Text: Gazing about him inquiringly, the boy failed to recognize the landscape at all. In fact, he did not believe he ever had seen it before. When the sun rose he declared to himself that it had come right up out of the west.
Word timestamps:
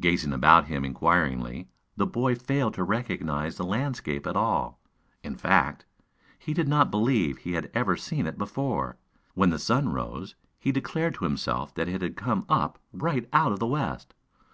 Gazing 0.00 0.32
about 0.32 0.68
him 0.68 0.86
inquiringly, 0.86 1.68
the 1.94 2.06
boy 2.06 2.34
failed 2.34 2.72
to 2.72 2.82
recognize 2.82 3.58
the 3.58 3.64
landscape 3.66 4.26
at 4.26 4.34
all. 4.34 4.80
In 5.22 5.36
fact, 5.36 5.84
he 6.38 6.54
did 6.54 6.66
not 6.66 6.90
believe 6.90 7.36
he 7.36 7.54
ever 7.54 7.92
had 7.94 8.00
seen 8.00 8.26
it 8.26 8.38
before. 8.38 8.96
When 9.34 9.50
the 9.50 9.58
sun 9.58 9.90
rose 9.90 10.34
he 10.58 10.72
declared 10.72 11.12
to 11.16 11.24
himself 11.24 11.74
that 11.74 11.90
it 11.90 12.00
had 12.00 12.16
come 12.16 12.46
right 12.94 13.24
up 13.24 13.28
out 13.34 13.52
of 13.52 13.58
the 13.58 13.66
west. 13.66 14.14